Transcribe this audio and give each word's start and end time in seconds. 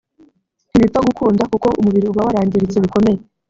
ntibipfa 0.69 0.99
gukunda 1.07 1.43
kuko 1.51 1.67
umubiri 1.79 2.05
uwa 2.07 2.23
warangiritse 2.27 2.77
bikomeye 2.83 3.19